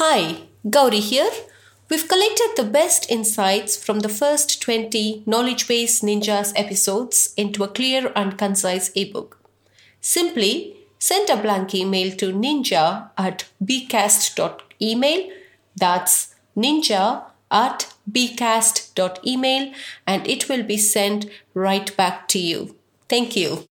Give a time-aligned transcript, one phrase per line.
[0.00, 1.28] Hi, Gauri here.
[1.90, 7.68] We've collected the best insights from the first 20 Knowledge Base Ninjas episodes into a
[7.68, 9.40] clear and concise ebook.
[10.00, 15.30] Simply send a blank email to ninja at bcast.email.
[15.74, 19.72] That's ninja at bcast.email
[20.06, 22.76] and it will be sent right back to you.
[23.08, 23.64] Thank you.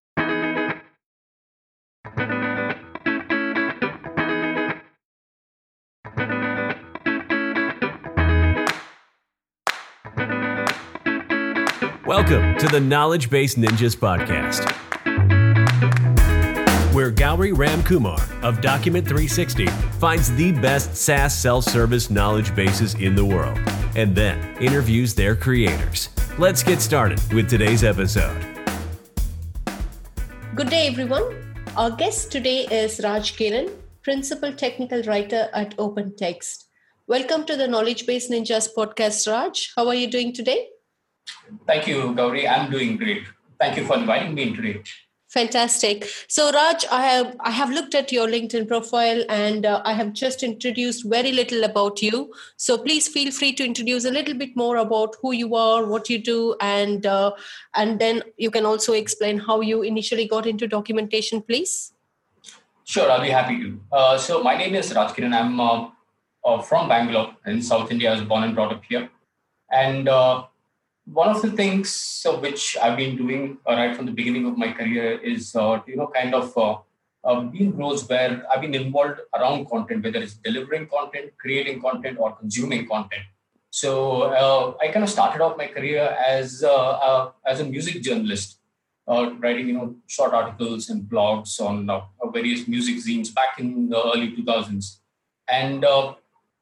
[12.08, 14.64] Welcome to the Knowledge Base Ninjas podcast,
[16.94, 19.66] where Gauri Ramkumar of Document 360
[20.00, 23.58] finds the best SaaS self service knowledge bases in the world
[23.94, 26.08] and then interviews their creators.
[26.38, 28.42] Let's get started with today's episode.
[30.54, 31.54] Good day, everyone.
[31.76, 33.70] Our guest today is Raj Kiran,
[34.02, 36.64] Principal Technical Writer at OpenText.
[37.06, 39.74] Welcome to the Knowledge Base Ninjas podcast, Raj.
[39.76, 40.68] How are you doing today?
[41.66, 42.46] Thank you, Gauri.
[42.46, 43.24] I'm doing great.
[43.58, 44.82] Thank you for inviting me in today.
[45.28, 46.08] Fantastic.
[46.26, 50.14] So, Raj, I have I have looked at your LinkedIn profile and uh, I have
[50.14, 52.32] just introduced very little about you.
[52.56, 56.08] So, please feel free to introduce a little bit more about who you are, what
[56.08, 57.32] you do, and uh,
[57.74, 61.92] and then you can also explain how you initially got into documentation, please.
[62.84, 63.80] Sure, I'll be happy to.
[63.92, 65.34] Uh, so, my name is Raj Kiran.
[65.34, 65.88] I'm uh,
[66.42, 68.12] uh, from Bangalore in South India.
[68.12, 69.10] I was born and brought up here,
[69.70, 70.44] and uh,
[71.12, 74.58] one of the things uh, which I've been doing uh, right from the beginning of
[74.58, 76.76] my career is, uh, you know, kind of uh,
[77.24, 82.18] uh, being roles where I've been involved around content, whether it's delivering content, creating content,
[82.20, 83.22] or consuming content.
[83.70, 86.64] So uh, I kind of started off my career as
[87.46, 88.58] as a music journalist,
[89.06, 91.86] writing, you know, short articles and blogs on
[92.32, 94.98] various music zines back in the early 2000s.
[95.48, 95.84] And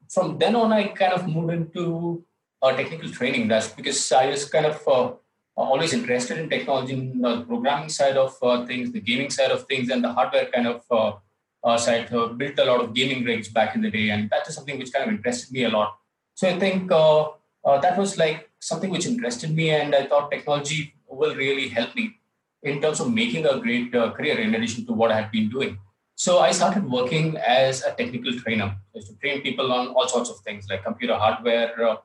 [0.09, 2.25] from then on, I kind of moved into
[2.67, 3.49] uh, technical training.
[3.49, 5.13] That's because I was kind of uh,
[5.57, 9.67] always interested in technology, in the programming side of uh, things, the gaming side of
[9.67, 11.13] things, and the hardware kind of uh,
[11.65, 12.11] uh, side.
[12.11, 14.93] built a lot of gaming rigs back in the day, and that is something which
[14.93, 15.97] kind of interested me a lot.
[16.35, 21.35] So I think that was like something which interested me, and I thought technology will
[21.35, 22.05] really help me
[22.63, 25.79] in terms of making a great career in addition to what I had been doing.
[26.17, 30.39] So I started working as a technical trainer, to train people on all sorts of
[30.41, 31.97] things like computer hardware, uh, uh,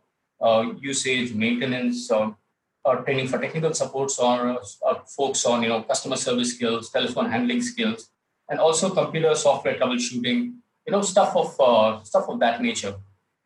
[0.80, 4.58] usage, maintenance, uh, training for technical supports or
[4.88, 8.10] uh, folks on you know customer service skills, telephone handling skills,
[8.50, 10.54] and also computer software troubleshooting,
[10.86, 12.96] you know stuff of stuff of that nature.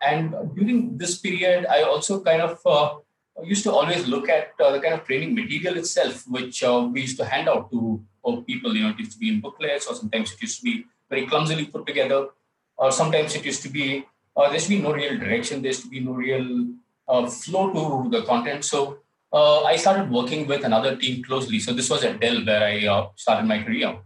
[0.02, 2.60] And during this period, I also kind of
[3.44, 7.02] used to always look at uh, the kind of training material itself, which uh, we
[7.02, 8.76] used to hand out to uh, people.
[8.76, 11.28] You know, it used to be in booklets, or sometimes it used to be very
[11.28, 12.28] clumsily put together,
[12.78, 15.62] or sometimes it used to be there used to be no real direction.
[15.62, 16.68] There used to be no real
[17.08, 18.66] uh, flow to the content.
[18.66, 19.00] So
[19.34, 21.60] uh, I started working with another team closely.
[21.60, 23.98] So this was at Dell where I uh, started my career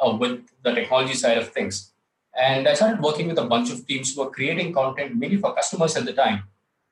[0.00, 1.92] uh, with the technology side of things.
[2.36, 5.54] And I started working with a bunch of teams who were creating content mainly for
[5.54, 6.44] customers at the time.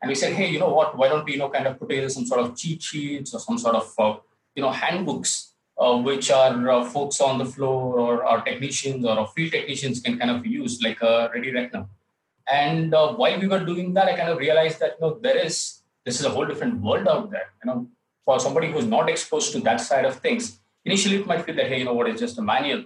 [0.03, 0.99] And we said, hey, you know what?
[0.99, 3.41] Why don't we, you know, kind of put together some sort of cheat sheets or
[3.41, 4.16] some sort of, uh,
[4.55, 9.26] you know, handbooks, uh, which our folks on the floor or our technicians or our
[9.28, 11.87] field technicians can kind of use, like a Ready Reckoner.
[12.50, 15.36] And uh, while we were doing that, I kind of realized that you know there
[15.36, 17.48] is this is a whole different world out there.
[17.64, 17.88] You know,
[18.24, 21.66] for somebody who's not exposed to that side of things, initially it might feel that
[21.66, 22.84] hey, you know what, it's just a manual.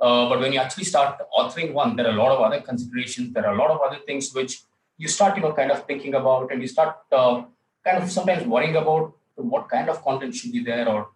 [0.00, 3.32] Uh, but when you actually start authoring one, there are a lot of other considerations.
[3.32, 4.60] There are a lot of other things which
[4.96, 7.42] you start, you know, kind of thinking about, and you start uh,
[7.84, 11.08] kind of sometimes worrying about what kind of content should be there, or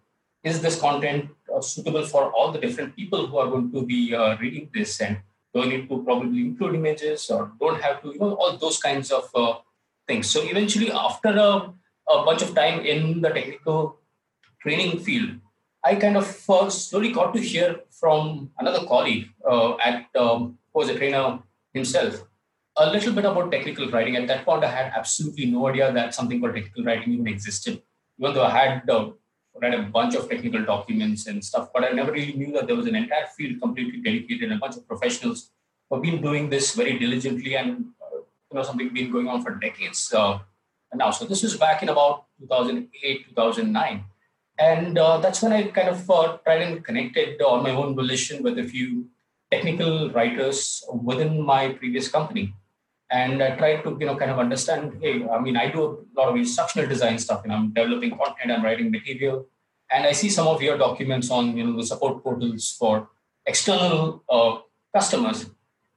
[0.43, 4.15] is this content uh, suitable for all the different people who are going to be
[4.15, 5.17] uh, reading this, and
[5.53, 9.11] don't need to probably include images or don't have to, you know, all those kinds
[9.11, 9.55] of uh,
[10.07, 10.29] things.
[10.29, 11.73] So eventually, after a,
[12.11, 13.99] a, bunch of time in the technical
[14.61, 15.31] training field,
[15.83, 20.79] I kind of uh, slowly got to hear from another colleague uh, at um, who
[20.79, 21.39] was a trainer
[21.73, 22.25] himself
[22.77, 24.15] a little bit about technical writing.
[24.15, 27.81] At that point, I had absolutely no idea that something called technical writing even existed.
[28.19, 29.11] Even though I had uh,
[29.61, 32.75] read a bunch of technical documents and stuff, but I never really knew that there
[32.75, 35.51] was an entire field completely dedicated and a bunch of professionals
[35.89, 39.43] who have been doing this very diligently and uh, you know something been going on
[39.43, 40.39] for decades uh,
[40.93, 41.11] now.
[41.11, 44.03] So this was back in about 2008, 2009.
[44.59, 48.43] And uh, that's when I kind of uh, tried and connected on my own volition
[48.43, 49.07] with a few
[49.51, 52.53] technical writers within my previous company
[53.11, 54.97] and I tried to you know kind of understand.
[55.01, 58.51] Hey, I mean, I do a lot of instructional design stuff, and I'm developing content,
[58.51, 59.47] I'm writing material,
[59.91, 63.09] and I see some of your documents on you know the support portals for
[63.45, 64.59] external uh,
[64.93, 65.49] customers,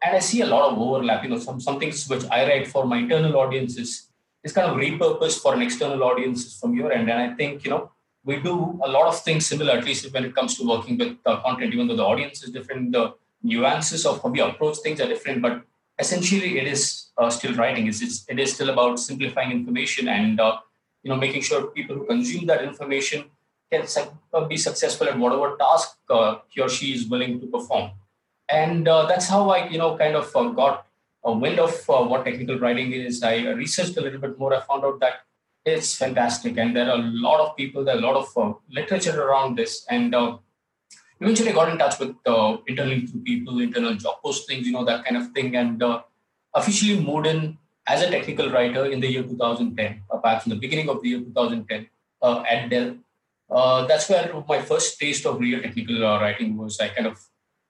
[0.03, 1.23] and I see a lot of overlap.
[1.25, 4.09] You know, some some things which I write for my internal audiences
[4.43, 7.11] is kind of repurposed for an external audience from your end.
[7.11, 7.91] And I think you know
[8.25, 11.17] we do a lot of things similar, at least when it comes to working with
[11.25, 15.01] uh, content, even though the audience is different, the nuances of how we approach things
[15.01, 15.41] are different.
[15.41, 15.63] But
[15.99, 17.87] essentially, it is uh, still writing.
[17.87, 20.59] It's, it's, it is still about simplifying information and uh,
[21.03, 23.25] you know making sure people who consume that information
[23.73, 23.87] can
[24.33, 27.91] uh, be successful at whatever task uh, he or she is willing to perform.
[28.49, 30.87] And uh, that's how i you know kind of uh, got
[31.25, 33.23] a wind of what technical writing is.
[33.23, 34.55] I researched a little bit more.
[34.55, 35.23] I found out that
[35.65, 39.21] it's fantastic and there are a lot of people there are a lot of literature
[39.21, 39.85] around this.
[39.91, 40.15] And
[41.21, 45.17] eventually got in touch with uh, through people internal job postings you know that kind
[45.17, 45.57] of thing.
[45.57, 45.83] And
[46.55, 50.89] officially moved in as a technical writer in the year 2010 perhaps in the beginning
[50.89, 51.89] of the year 2010
[52.23, 52.97] at dell.
[53.89, 56.81] That's where my first taste of real technical writing was.
[56.81, 57.19] I kind of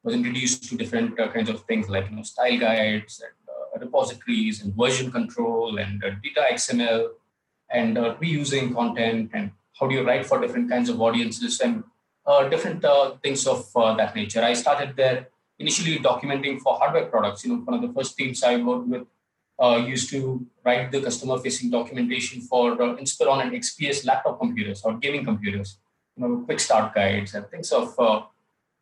[0.06, 3.84] was introduced to different uh, kinds of things like you know style guides and uh,
[3.84, 7.08] repositories and version control and uh, DITA XML
[7.70, 11.82] and uh, reusing content and how do you write for different kinds of audiences and
[12.26, 14.42] uh, different uh, things of that nature.
[14.42, 15.28] I started there
[15.58, 17.44] initially documenting for hardware products.
[17.44, 19.06] You know, one of the first teams I worked with
[19.86, 24.94] used to write the customer facing documentation for uh, Inspiron and XPS laptop computers or
[24.94, 25.78] gaming computers.
[26.16, 27.96] You know, quick start guides and things of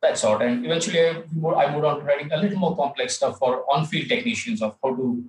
[0.05, 0.43] that sort.
[0.43, 4.63] And eventually, I moved on to writing a little more complex stuff for on-field technicians
[4.63, 5.25] of how to,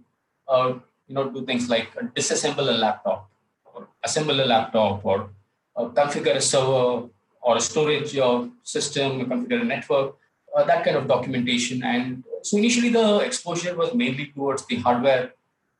[0.48, 0.74] uh,
[1.08, 3.30] you know, do things like disassemble a laptop,
[3.66, 5.30] or assemble a laptop, or
[5.76, 7.10] uh, configure a server
[7.46, 10.16] or storage uh, system, a computer network,
[10.56, 11.84] uh, that kind of documentation.
[11.84, 15.34] And so initially, the exposure was mainly towards the hardware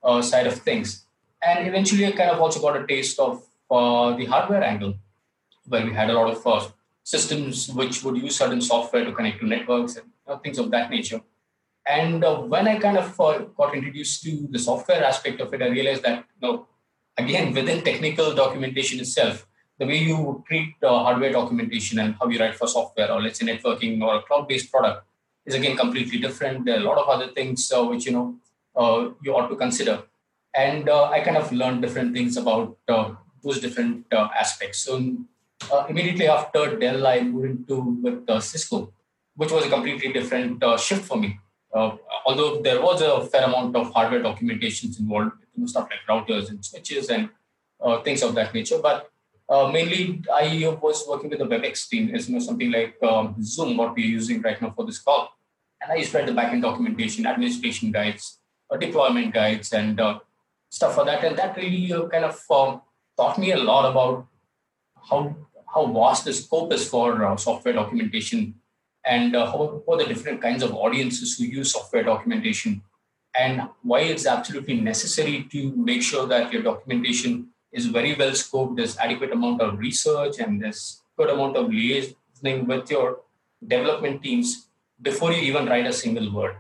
[0.04, 1.06] uh, side of things.
[1.42, 4.94] And eventually, I kind of also got a taste of uh, the hardware angle,
[5.68, 6.74] where we had a lot of
[7.04, 10.08] systems which would use certain software to connect to networks and
[10.44, 11.22] things of that nature.
[11.88, 15.62] And uh, when I kind of uh, got introduced to the software aspect of it,
[15.62, 16.68] I realized that, you know,
[17.18, 19.48] again, within technical documentation itself,
[19.80, 23.40] the way you treat uh, hardware documentation and how you write for software or let's
[23.40, 25.06] say networking or a cloud-based product
[25.46, 26.66] is again completely different.
[26.66, 28.36] There are a lot of other things uh, which, you know,
[28.76, 30.04] uh, you ought to consider.
[30.56, 34.80] And uh, I kind of learned different things about those different aspects.
[34.80, 35.18] So
[35.72, 38.94] uh, immediately after Dell, I moved into with uh, Cisco,
[39.36, 41.40] which was a completely different uh, shift for me.
[41.74, 46.00] Uh, although there was a fair amount of hardware documentations involved, you know, stuff like
[46.08, 47.30] routers and switches and
[47.82, 48.80] uh, things of that nature.
[48.82, 49.12] But
[49.50, 53.36] uh, mainly, I was working with the WebEx team, is you know something like um,
[53.42, 55.30] Zoom, what we're using right now for this call.
[55.82, 58.40] And I used to write the backend documentation, administration guides,
[58.80, 60.00] deployment guides, and
[60.70, 61.24] stuff for that.
[61.24, 62.82] And that really kind of um,
[63.18, 64.28] taught me a lot about
[65.10, 65.36] how
[65.74, 68.56] how vast the scope is for uh, software documentation
[69.06, 72.82] and uh, how, are the different kinds of audiences who use software documentation
[73.38, 78.76] and why it's absolutely necessary to make sure that your documentation is very well scoped
[78.78, 80.84] there's adequate amount of research and there's
[81.18, 83.08] good amount of liaising with your
[83.74, 84.68] development teams
[85.10, 86.56] before you even write a single word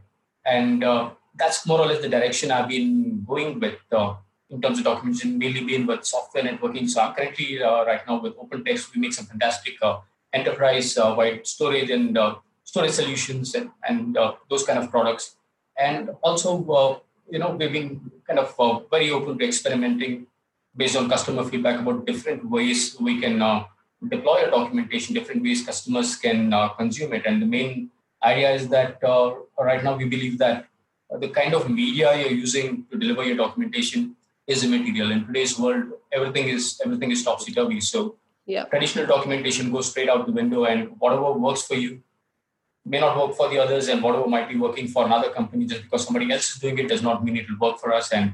[0.45, 1.09] and uh,
[1.41, 4.13] that's more or less the direction i've been going with uh,
[4.49, 6.89] in terms of documentation, mainly been with software networking.
[6.89, 8.93] So I'm currently uh, right now with OpenText.
[8.93, 9.99] We make some fantastic uh,
[10.33, 14.17] enterprise-wide uh, storage and uh, storage solutions and, and
[14.49, 15.35] those kind of products.
[15.77, 18.55] And also, you know, we've been kind of
[18.89, 20.27] very open to experimenting
[20.75, 23.63] based on customer feedback about different ways we can uh,
[24.09, 27.25] deploy a documentation, different ways customers can uh, consume it.
[27.25, 27.91] And the main
[28.23, 30.67] idea is that uh, right now we believe that
[31.19, 34.15] the kind of media you're using to deliver your documentation
[34.47, 35.11] is immaterial.
[35.11, 37.79] In today's world, everything is everything is topsy turvy.
[37.81, 38.15] So
[38.45, 38.65] yeah.
[38.65, 42.01] traditional documentation goes straight out the window, and whatever works for you
[42.85, 45.83] may not work for the others, and whatever might be working for another company just
[45.83, 48.11] because somebody else is doing it does not mean it will work for us.
[48.11, 48.33] And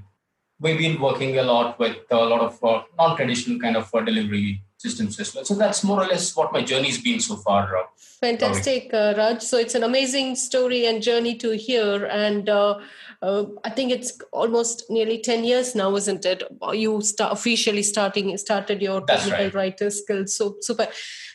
[0.62, 4.64] we've been working a lot with a lot of uh, non-traditional kind of uh, delivery
[4.78, 5.44] systems as well.
[5.44, 7.76] So that's more or less what my journey's been so far.
[7.76, 7.84] Uh,
[8.20, 9.42] Fantastic, uh, Raj.
[9.42, 12.06] So it's an amazing story and journey to hear.
[12.06, 12.80] And uh,
[13.22, 16.44] uh, I think it's almost nearly 10 years now, isn't it?
[16.72, 19.54] You start officially starting started your that's technical right.
[19.56, 20.36] writer skills.
[20.36, 20.88] So super.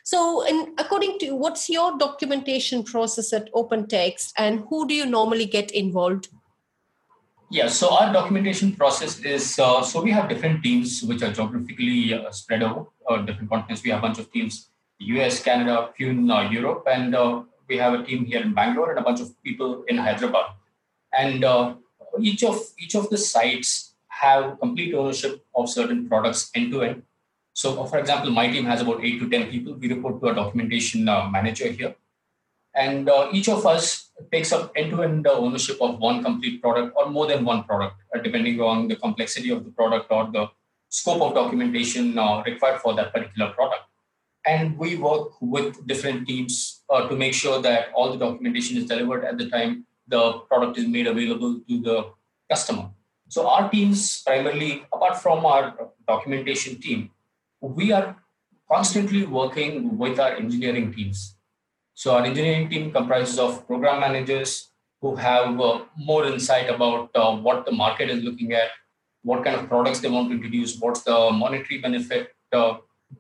[0.05, 5.05] So, in, according to you, what's your documentation process at OpenText, and who do you
[5.05, 6.29] normally get involved?
[7.49, 12.13] Yeah, so our documentation process is uh, so we have different teams which are geographically
[12.13, 13.85] uh, spread over uh, different continents.
[13.85, 17.77] We have a bunch of teams, US, Canada, few in uh, Europe, and uh, we
[17.77, 20.47] have a team here in Bangalore and a bunch of people in Hyderabad.
[21.17, 21.75] And uh,
[22.21, 27.03] each of each of the sites have complete ownership of certain products end to end.
[27.53, 29.75] So, for example, my team has about eight to ten people.
[29.75, 31.95] We report to a documentation manager here,
[32.77, 37.45] and each of us takes up end-to-end ownership of one complete product or more than
[37.45, 40.47] one product, uh, depending on the complexity of the product or the
[40.89, 43.83] scope of documentation uh, required for that particular product.
[44.47, 48.87] And we work with different teams uh, to make sure that all the documentation is
[48.87, 52.11] delivered at the time the product is made available to the
[52.49, 52.91] customer.
[53.29, 57.11] So our teams primarily, apart from our documentation team,
[57.61, 58.17] we are
[58.71, 61.36] constantly working with our engineering teams.
[61.97, 64.69] So our engineering team comprises of program managers
[65.01, 68.69] who have uh, more insight about uh, what the market is looking at,
[69.23, 72.75] what kind of products they want to introduce, what's the monetary benefit uh,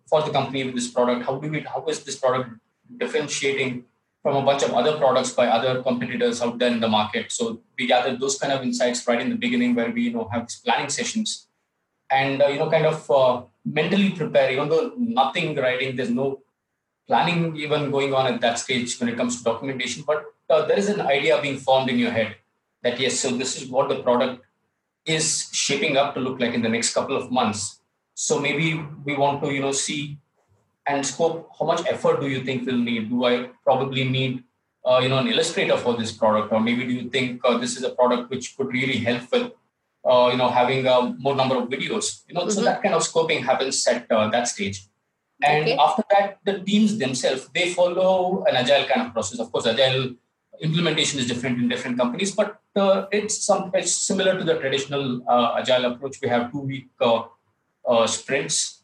[0.06, 2.50] for the company with this product, how do we, how is this product
[2.98, 3.86] differentiating
[4.22, 7.32] from a bunch of other products by other competitors out there in the market.
[7.32, 10.28] So we gather those kind of insights right in the beginning, where we you know
[10.32, 11.46] have these planning sessions,
[12.10, 14.50] and uh, you know kind of uh, mentally prepare.
[14.50, 16.42] Even though nothing writing, there's no
[17.06, 20.78] planning even going on at that stage when it comes to documentation, but uh, there
[20.78, 22.36] is an idea being formed in your head
[22.82, 24.44] that yes, so this is what the product
[25.04, 27.80] is shaping up to look like in the next couple of months.
[28.14, 30.18] So maybe we want to you know see
[30.86, 34.42] and scope how much effort do you think we'll need do i probably need
[34.84, 37.76] uh, you know an illustrator for this product or maybe do you think uh, this
[37.76, 39.52] is a product which could really help with
[40.04, 42.50] uh, you know having a more number of videos you know mm-hmm.
[42.50, 44.86] so that kind of scoping happens at uh, that stage
[45.42, 45.76] and okay.
[45.76, 50.14] after that the teams themselves they follow an agile kind of process of course agile
[50.60, 55.22] implementation is different in different companies but uh, it's some it's similar to the traditional
[55.28, 56.88] uh, agile approach we have two week
[58.06, 58.76] sprints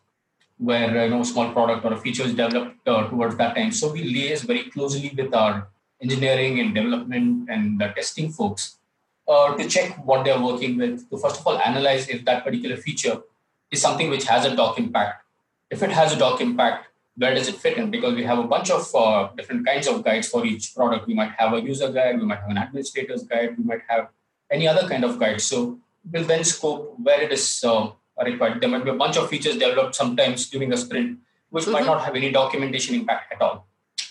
[0.62, 3.72] where you know small product or a feature is developed uh, towards that time.
[3.72, 5.68] So we liaise very closely with our
[6.00, 8.78] engineering and development and the testing folks
[9.28, 11.08] uh, to check what they're working with.
[11.10, 13.20] To first of all analyze if that particular feature
[13.70, 15.21] is something which has a doc impact.
[15.72, 17.90] If it has a doc impact, where does it fit in?
[17.90, 21.06] Because we have a bunch of uh, different kinds of guides for each product.
[21.06, 24.08] We might have a user guide, we might have an administrator's guide, we might have
[24.50, 25.40] any other kind of guide.
[25.40, 25.78] So
[26.10, 27.90] we'll then scope where it is uh,
[28.22, 28.60] required.
[28.60, 31.72] There might be a bunch of features developed sometimes during a sprint, which mm-hmm.
[31.72, 33.66] might not have any documentation impact at all.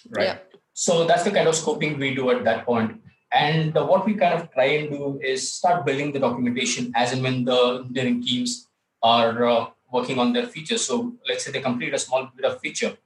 [0.09, 0.25] Right.
[0.25, 0.37] Yeah.
[0.73, 3.01] So that's the kind of scoping we do at that point.
[3.31, 7.13] And uh, what we kind of try and do is start building the documentation as
[7.13, 8.67] and when the engineering teams
[9.03, 10.85] are uh, working on their features.
[10.85, 12.97] So let's say they complete a small bit of feature.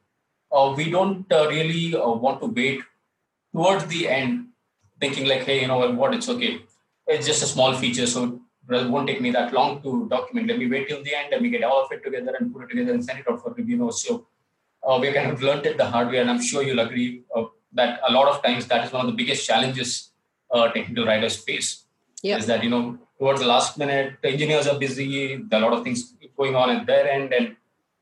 [0.51, 2.81] Uh, we don't uh, really uh, want to wait
[3.53, 4.47] towards the end
[4.99, 6.61] thinking like, hey, you know what, it's okay.
[7.07, 8.07] It's just a small feature.
[8.07, 8.39] So
[8.69, 10.47] it won't take me that long to document.
[10.47, 11.27] Let me wait till the end.
[11.31, 13.41] Let me get all of it together and put it together and send it out
[13.41, 13.91] for review.
[13.91, 14.27] So
[14.87, 17.45] uh, we kind of learned it the hard way, and I'm sure you'll agree uh,
[17.73, 20.11] that a lot of times that is one of the biggest challenges
[20.51, 21.85] uh, technical writers face.
[22.23, 22.39] Yep.
[22.39, 25.37] Is that you know towards the last minute, the engineers are busy.
[25.37, 27.55] There are a lot of things going on at their end, and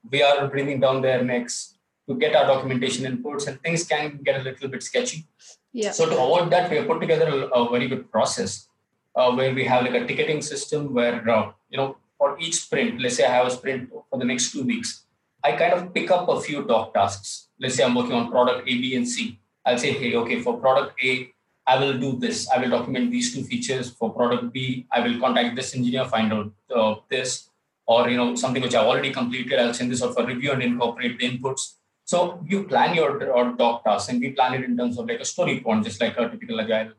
[0.10, 1.76] we are breathing down their necks
[2.08, 5.26] to get our documentation inputs, and things can get a little bit sketchy.
[5.72, 5.92] Yeah.
[5.92, 8.68] So to avoid that, we have put together a, a very good process
[9.16, 13.02] uh, where we have like a ticketing system where uh, you know for each sprint
[13.02, 15.06] let's say i have a sprint for the next two weeks
[15.44, 18.62] i kind of pick up a few doc tasks let's say i'm working on product
[18.68, 21.30] a b and c i'll say hey okay for product a
[21.68, 25.20] i will do this i will document these two features for product b i will
[25.20, 27.50] contact this engineer find out uh, this
[27.86, 30.64] or you know something which i've already completed i'll send this out for review and
[30.64, 31.74] incorporate the inputs
[32.06, 35.20] so you plan your, your doc tasks and we plan it in terms of like
[35.20, 36.92] a story point just like a typical agile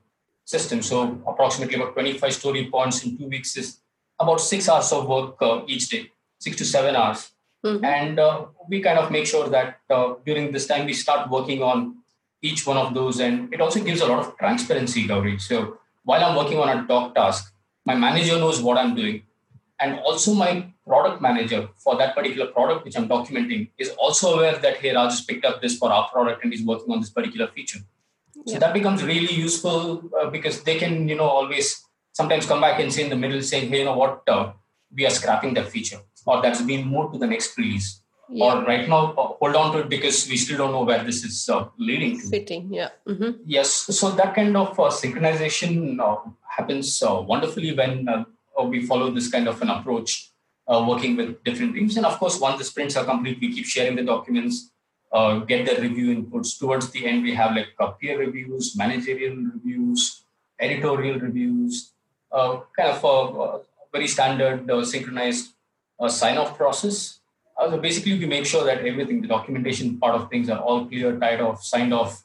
[0.45, 0.83] system.
[0.83, 3.79] So approximately about 25 story points in two weeks is
[4.19, 7.33] about six hours of work uh, each day, six to seven hours.
[7.65, 7.85] Mm-hmm.
[7.85, 11.63] And uh, we kind of make sure that uh, during this time we start working
[11.63, 11.97] on
[12.45, 13.21] each one of those.
[13.21, 15.39] And it also gives a lot of transparency, Gauri.
[15.39, 17.53] So while I'm working on a doc task,
[17.85, 19.23] my manager knows what I'm doing.
[19.81, 24.57] And also my product manager for that particular product which I'm documenting is also aware
[24.59, 27.11] that, hey, Raj has picked up this for our product and he's working on this
[27.11, 27.81] particular feature.
[28.47, 31.83] So that becomes really useful uh, because they can, you know, always
[32.13, 34.53] sometimes come back and say in the middle, saying, hey, you know what, uh,
[34.95, 38.03] we are scrapping that feature or that's been moved to the next release.
[38.29, 38.45] Yeah.
[38.45, 41.25] Or right now, uh, hold on to it because we still don't know where this
[41.25, 42.27] is uh, leading to.
[42.29, 42.91] Fitting, yeah.
[43.07, 43.43] Mm-hmm.
[43.45, 43.71] Yes.
[43.71, 48.09] So that kind of uh, synchronization uh, happens wonderfully when
[48.67, 50.31] we follow this kind of an approach,
[50.69, 51.97] working with different teams.
[51.97, 54.71] And of course, once the sprints are complete, we keep sharing the documents
[55.15, 56.59] uh, get the review inputs.
[56.59, 60.25] Towards the end, we have like uh, peer reviews, managerial reviews,
[60.59, 61.93] editorial reviews,
[62.33, 63.61] uh, kind of a,
[63.93, 65.53] very standard uh, synchronized
[66.01, 67.21] uh, sign-off process.
[67.57, 70.87] Uh, so basically, we make sure that everything, the documentation part of things, are all
[70.87, 72.25] clear, tied off, signed off,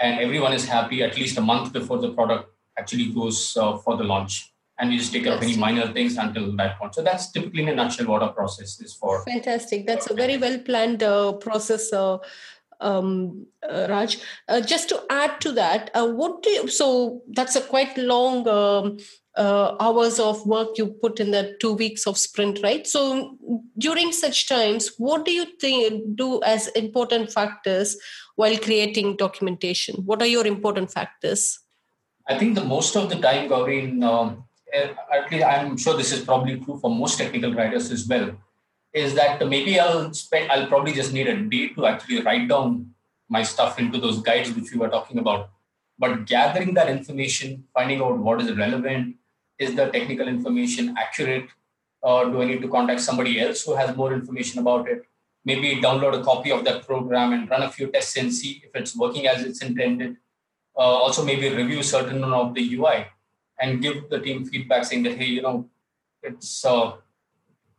[0.00, 4.02] and everyone is happy at least a month before the product actually goes for the
[4.02, 6.94] launch and we just take care of any minor things until that point.
[6.94, 9.24] So that's typically in a nutshell what our process is for.
[9.24, 9.86] Fantastic.
[9.86, 11.92] That's a very well planned uh, process.
[11.92, 12.18] Uh,
[12.80, 14.18] um, uh, Raj.
[14.48, 18.46] Uh, just to add to that, uh, what do you, so that's a quite long
[18.48, 18.98] um,
[19.36, 22.86] uh, hours of work you put in the two weeks of sprint, right?
[22.86, 23.36] So
[23.78, 27.96] during such times, what do you think do as important factors
[28.36, 29.96] while creating documentation?
[30.04, 31.58] What are your important factors?
[32.28, 36.12] I think the most of the time, Gauri, um, eh, at least I'm sure this
[36.12, 38.30] is probably true for most technical writers as well,
[38.92, 42.94] is that maybe I'll spend, I'll probably just need a day to actually write down
[43.28, 45.50] my stuff into those guides which we were talking about.
[45.98, 49.16] But gathering that information, finding out what is relevant,
[49.58, 51.48] is the technical information accurate,
[52.02, 55.02] or do I need to contact somebody else who has more information about it?
[55.44, 58.70] Maybe download a copy of that program and run a few tests and see if
[58.74, 60.16] it's working as it's intended.
[60.76, 63.06] Uh, also, maybe review certain of the UI
[63.60, 65.68] and give the team feedback saying that, hey, you know,
[66.22, 66.92] it's uh,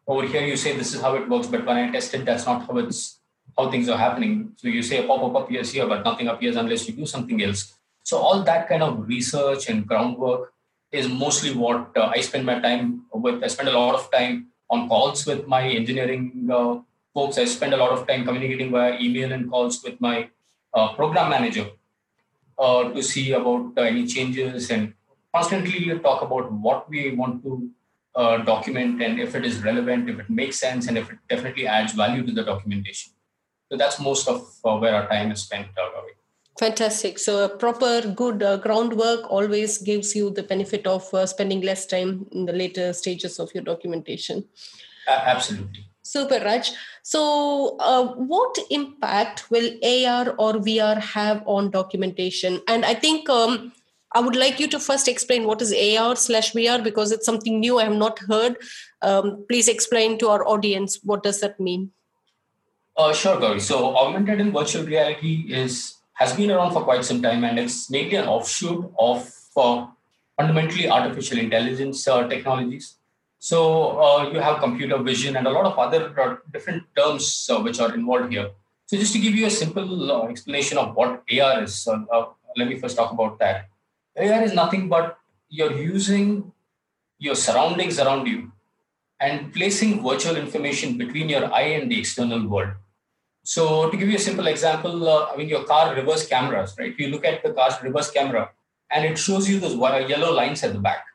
[0.07, 2.45] over here you say this is how it works, but when I test it, that's
[2.45, 3.19] not how it's
[3.57, 4.51] how things are happening.
[4.57, 7.75] So you say a pop-up appears here, but nothing appears unless you do something else.
[8.03, 10.53] So all that kind of research and groundwork
[10.95, 13.43] is mostly what uh, I spend my time with.
[13.43, 16.79] I spend a lot of time on calls with my engineering uh,
[17.13, 17.37] folks.
[17.37, 20.29] I spend a lot of time communicating via email and calls with my
[20.73, 21.67] uh, program manager
[22.57, 24.93] uh, to see about uh, any changes and
[25.33, 27.69] constantly talk about what we want to
[28.15, 31.67] uh, document and if it is relevant, if it makes sense, and if it definitely
[31.67, 33.11] adds value to the documentation.
[33.69, 35.67] So that's most of where our time is spent.
[35.77, 35.89] Uh,
[36.59, 37.19] Fantastic.
[37.19, 41.85] So, a proper, good uh, groundwork always gives you the benefit of uh, spending less
[41.85, 44.45] time in the later stages of your documentation.
[45.05, 45.85] Uh, absolutely.
[46.01, 46.71] Super, Raj.
[47.03, 52.61] So, uh, what impact will AR or VR have on documentation?
[52.69, 53.73] And I think um,
[54.13, 57.59] I would like you to first explain what is AR slash VR because it's something
[57.59, 58.55] new I have not heard.
[59.01, 61.91] Um, please explain to our audience what does that mean.
[62.95, 63.59] Uh, sure, Gauri.
[63.59, 67.89] So, augmented and virtual reality is has been around for quite some time and it's
[67.89, 69.87] mainly an offshoot of uh,
[70.37, 72.95] fundamentally artificial intelligence uh, technologies.
[73.39, 77.59] So uh, you have computer vision and a lot of other uh, different terms uh,
[77.59, 78.49] which are involved here.
[78.87, 81.87] So just to give you a simple uh, explanation of what AR is,
[82.57, 83.67] let me first talk about that.
[84.17, 85.17] AR is nothing but
[85.49, 86.51] you're using
[87.17, 88.51] your surroundings around you
[89.19, 92.73] and placing virtual information between your eye and the external world.
[93.45, 96.95] So to give you a simple example, uh, I mean, your car reverse cameras, right?
[96.97, 98.49] You look at the car's reverse camera
[98.89, 99.75] and it shows you those
[100.09, 101.05] yellow lines at the back.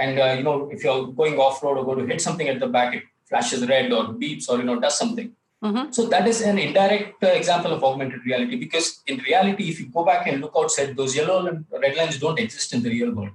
[0.00, 2.68] And, uh, you know, if you're going off-road or going to hit something at the
[2.68, 5.32] back, it flashes red or beeps or, you know, does something.
[5.64, 5.90] Mm-hmm.
[5.90, 9.86] So that is an indirect uh, example of augmented reality because in reality, if you
[9.86, 13.12] go back and look outside, those yellow and red lines don't exist in the real
[13.12, 13.30] world.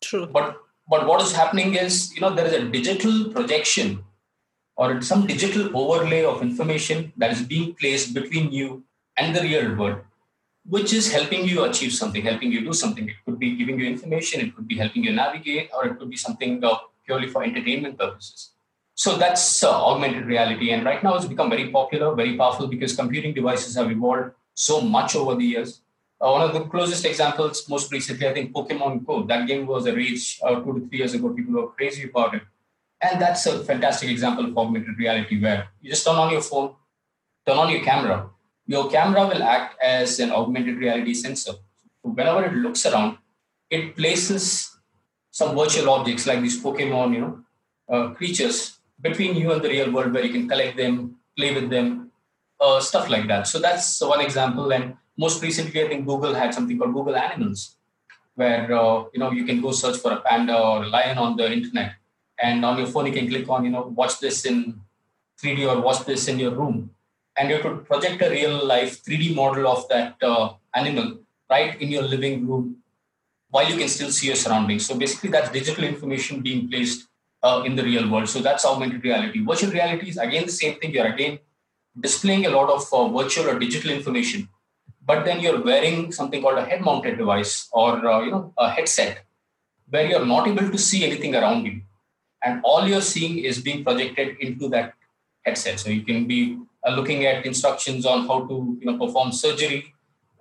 [0.00, 0.26] True.
[0.26, 0.56] But
[0.90, 4.02] but what is happening is, you know, there is a digital projection
[4.78, 8.84] or some digital overlay of information that is being placed between you
[9.16, 9.98] and the real world,
[10.74, 13.08] which is helping you achieve something, helping you do something.
[13.08, 16.08] It could be giving you information, it could be helping you navigate, or it could
[16.08, 18.52] be something uh, purely for entertainment purposes.
[18.94, 20.70] So that's uh, augmented reality.
[20.70, 24.80] And right now it's become very popular, very powerful because computing devices have evolved so
[24.80, 25.80] much over the years.
[26.20, 29.22] Uh, one of the closest examples, most recently, I think Pokemon Go.
[29.22, 31.30] That game was a rage uh, two to three years ago.
[31.30, 32.42] People were crazy about it.
[33.00, 36.74] And that's a fantastic example of augmented reality where you just turn on your phone,
[37.46, 38.30] turn on your camera.
[38.66, 41.52] Your camera will act as an augmented reality sensor.
[42.02, 43.18] Whenever it looks around,
[43.70, 44.76] it places
[45.30, 47.40] some virtual objects like these Pokemon, you know,
[47.88, 51.70] uh, creatures between you and the real world where you can collect them, play with
[51.70, 52.10] them,
[52.60, 53.46] uh, stuff like that.
[53.46, 54.72] So that's one example.
[54.72, 57.76] And most recently, I think Google had something called Google Animals,
[58.34, 61.36] where uh, you know you can go search for a panda or a lion on
[61.36, 61.92] the internet,
[62.40, 64.80] and on your phone you can click on you know watch this in
[65.42, 66.90] 3d or watch this in your room.
[67.36, 71.88] And you could project a real life 3d model of that uh, animal right in
[71.88, 72.78] your living room
[73.50, 74.86] while you can still see your surroundings.
[74.86, 77.08] So basically that's digital information being placed
[77.42, 78.28] uh, in the real world.
[78.28, 79.44] So that's augmented reality.
[79.44, 80.90] Virtual reality is again the same thing.
[80.90, 81.38] You're again
[81.98, 84.48] displaying a lot of uh, virtual or digital information.
[85.04, 88.68] But then you're wearing something called a head mounted device or uh, you know a
[88.68, 89.24] headset
[89.88, 91.80] where you're not able to see anything around you
[92.42, 94.94] and all you're seeing is being projected into that
[95.44, 95.80] headset.
[95.80, 99.94] So you can be uh, looking at instructions on how to you know perform surgery,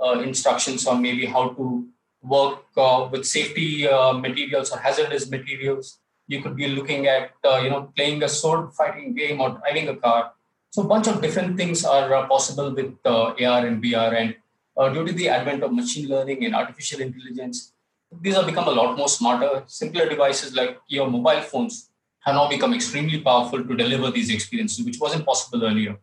[0.04, 1.88] uh, instructions on maybe how to
[2.22, 6.00] work uh, with safety uh, materials or hazardous materials.
[6.28, 9.90] You could be looking at uh, you know playing a sword fighting game or driving
[9.90, 10.32] a car.
[10.72, 15.06] So a bunch of different things are uh, possible with AR and VR, and due
[15.06, 17.74] to the advent of machine learning and artificial intelligence,
[18.22, 19.64] these have become a lot more smarter.
[19.68, 21.90] Simpler devices like your mobile phones
[22.22, 25.98] have now become extremely powerful to deliver these experiences, which wasn't possible earlier.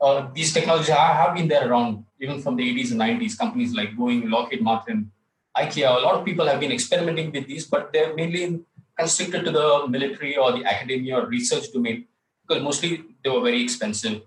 [0.00, 3.36] uh, these technologies have been there around even from the 80s and 90s.
[3.38, 5.10] Companies like Boeing, Lockheed Martin,
[5.56, 8.60] IKEA, a lot of people have been experimenting with these, but they're mainly
[8.98, 12.06] constricted to the military or the academia or research domain
[12.46, 14.22] because mostly they were very expensive.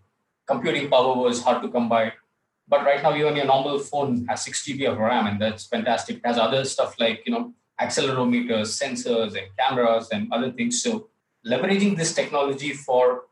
[0.46, 2.14] Computing power was hard to come by.
[2.68, 6.18] But right now, even your normal phone has 6 GB of RAM, and that's fantastic.
[6.18, 10.82] It has other stuff like, you know, accelerometers, sensors, and cameras, and other things.
[10.82, 11.10] So,
[11.46, 13.26] leveraging this technology for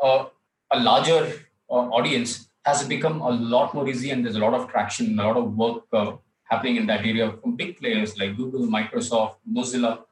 [0.00, 0.26] uh,
[0.70, 1.32] a larger
[1.68, 5.26] uh, audience has become a lot more easy, and there's a lot of traction, a
[5.26, 6.12] lot of work uh,
[6.44, 10.04] happening in that area from big players like Google, Microsoft, Mozilla,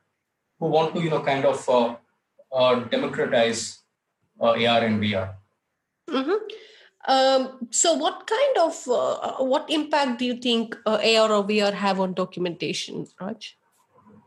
[0.59, 1.97] who want to, you know, kind of uh,
[2.53, 3.81] uh, democratize
[4.41, 5.35] uh, AR and VR.
[6.09, 6.70] Mm-hmm.
[7.09, 11.73] Um, so, what kind of uh, what impact do you think uh, AR or VR
[11.73, 13.57] have on documentation, Raj?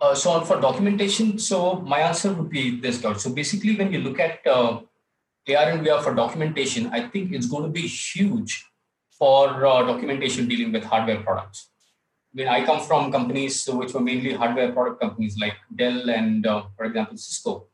[0.01, 2.99] Uh, so, for documentation, so my answer would be this.
[3.01, 4.81] So, basically, when you look at uh,
[5.47, 8.65] AR and VR for documentation, I think it's going to be huge
[9.11, 11.69] for uh, documentation dealing with hardware products.
[12.33, 16.47] I mean, I come from companies which were mainly hardware product companies like Dell and,
[16.47, 17.67] uh, for example, Cisco.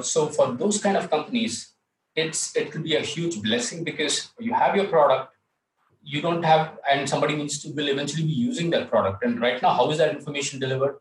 [0.00, 1.75] so, for those kind of companies,
[2.16, 5.36] it's it will be a huge blessing because you have your product
[6.06, 9.24] you don't have and somebody needs to will eventually be using that product.
[9.24, 10.98] And right now how is that information delivered?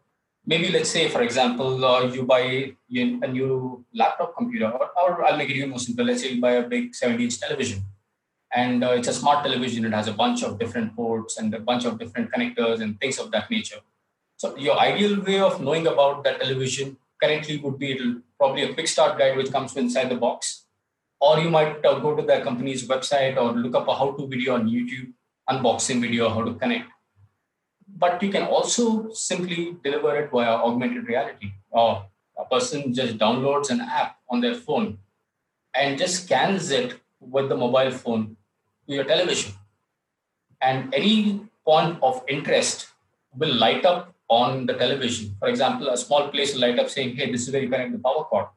[0.47, 5.38] Maybe let's say for example uh, you buy a new laptop computer or, or, i'll
[5.38, 6.06] make it even more simple.
[6.06, 7.84] Let's say you buy a big 70 inch television
[8.51, 9.86] and uh, it's a smart television.
[9.86, 13.19] It has a bunch of different ports and a bunch of different connectors and things
[13.19, 13.82] of that nature.
[14.38, 18.88] So your ideal way of knowing about that television currently would be probably a quick
[18.88, 20.64] start guide which comes inside the box
[21.26, 24.54] or you might uh, go to the company's website or look up a how-to video
[24.54, 25.12] on YouTube,
[25.50, 26.90] unboxing video, how to connect.
[27.98, 31.54] But you can also simply deliver it via augmented reality.
[31.72, 32.06] Or
[32.38, 35.00] a person just downloads an app on their phone
[35.74, 38.38] and just scans it with the mobile phone
[38.88, 39.54] to your television.
[40.62, 42.88] And any point of interest
[43.36, 45.36] will light up on the television.
[45.40, 47.94] For example, a small place will light up saying, hey, this is where you connect
[47.94, 48.48] the power cord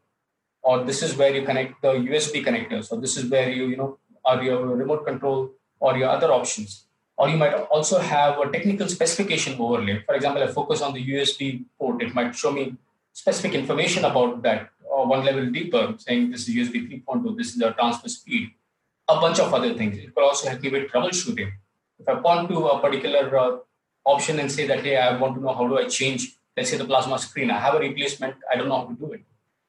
[0.69, 3.77] or this is where you connect the USB connectors, or this is where you, you
[3.77, 5.51] know, are your remote control
[5.81, 6.85] or your other options.
[7.17, 10.03] Or you might also have a technical specification overlay.
[10.05, 12.03] For example, I focus on the USB port.
[12.03, 12.77] It might show me
[13.15, 16.77] specific information about that or one level deeper, saying this is USB
[17.07, 18.51] 3.2, this is the transfer speed,
[19.09, 19.97] a bunch of other things.
[19.97, 21.51] It could also help me with troubleshooting.
[21.99, 23.57] If I point to a particular uh,
[24.05, 26.77] option and say that, hey, I want to know how do I change, let's say
[26.77, 29.23] the plasma screen, I have a replacement, I don't know how to do it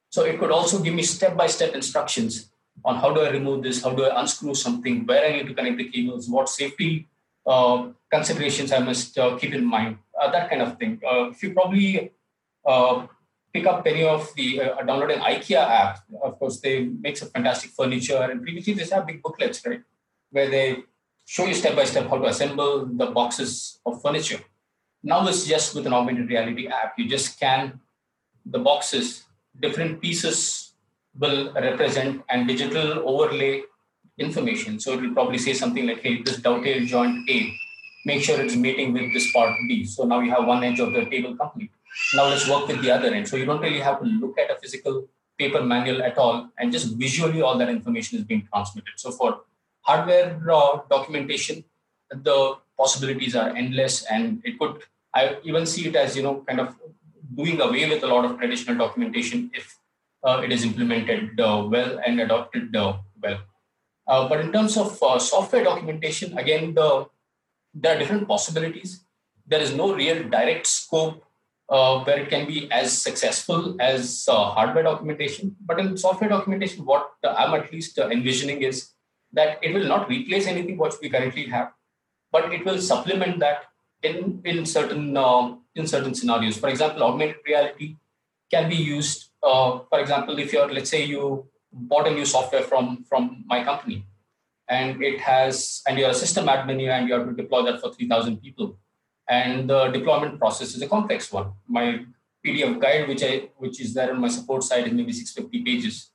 [0.10, 2.52] so it could also give me step-by-step instructions
[2.86, 5.54] on how do I remove this, how do I unscrew something, where I need to
[5.54, 7.08] connect the cables, what safety
[7.46, 11.02] uh, considerations I must uh, keep in mind, uh, that kind of thing.
[11.06, 12.12] Uh, if you probably
[12.66, 13.08] uh,
[13.54, 18.22] pick up any of the uh, IKEA app, of course they make some fantastic furniture,
[18.30, 19.82] and previously they have big booklets, right,
[20.32, 20.84] where they
[21.26, 24.40] show you step by step how to assemble the boxes of furniture.
[25.04, 26.94] Now it's just with an augmented reality app.
[26.98, 27.80] You just scan
[28.46, 29.26] the boxes
[29.60, 30.74] different pieces
[31.18, 33.64] will represent and digital overlay
[34.18, 34.80] information.
[34.80, 37.54] So it will probably say something like, hey, this dovetail joint A,
[38.06, 39.86] make sure it's meeting with this part B.
[39.86, 41.72] So now you have one edge of the table complete.
[42.14, 43.28] Now let's work with the other end.
[43.28, 46.72] So you don't really have to look at a physical paper manual at all, and
[46.72, 48.94] just visually all that information is being transmitted.
[48.98, 49.42] So for
[49.82, 51.64] hardware uh, documentation,
[52.12, 54.84] the possibilities are endless, and it could.
[55.14, 56.76] I even see it as you know kind of
[57.36, 59.78] doing away with a lot of traditional documentation if
[60.24, 63.40] uh, it is implemented uh, well and adopted uh, well.
[64.08, 67.06] Uh, but in terms of uh, software documentation, again, the,
[67.74, 69.06] there are different possibilities.
[69.48, 71.24] There is no real direct scope
[71.68, 75.56] where it can be as successful as hardware documentation.
[75.62, 78.90] But in software documentation, what I'm at least envisioning is
[79.34, 81.72] that it will not replace anything what we currently have,
[82.32, 83.66] but it will supplement that
[84.04, 86.58] in in certain uh, in certain scenarios.
[86.58, 87.98] For example, augmented reality
[88.52, 89.32] can be used.
[89.42, 93.64] Uh, for example, if you're let's say you bought a new software from from my
[93.64, 94.06] company,
[94.68, 97.94] and it has and you're a system admin and you have to deploy that for
[97.94, 98.78] three thousand people,
[99.28, 101.52] and the deployment process is a complex one.
[101.68, 102.06] My
[102.46, 106.12] PDF guide, which I which is there on my support site, is maybe 650 pages,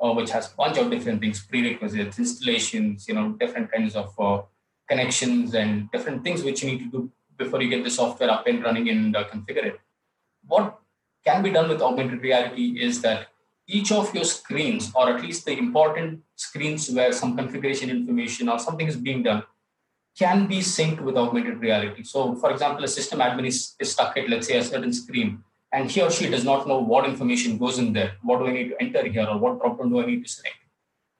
[0.00, 4.14] uh, which has a bunch of different things, prerequisites, installations, you know, different kinds of
[4.18, 4.40] uh,
[4.88, 8.46] connections and different things which you need to do before you get the software up
[8.46, 9.80] and running and uh, configure it.
[10.46, 10.78] What
[11.24, 13.28] can be done with augmented reality is that
[13.68, 18.58] each of your screens, or at least the important screens where some configuration information or
[18.58, 19.42] something is being done,
[20.16, 22.02] can be synced with augmented reality.
[22.04, 25.42] So, for example, a system admin is, is stuck at, let's say, a certain screen,
[25.72, 28.12] and he or she does not know what information goes in there.
[28.22, 30.56] What do I need to enter here, or what dropdown do I need to select?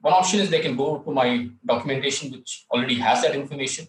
[0.01, 3.87] one option is they can go to my documentation, which already has that information.